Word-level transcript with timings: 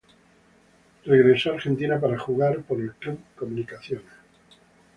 Regresó 1.05 1.51
a 1.51 1.53
Argentina 1.53 1.99
para 2.01 2.17
jugar 2.17 2.63
por 2.63 2.81
el 2.81 2.91
club 2.95 3.19
Comunicaciones. 3.37 4.11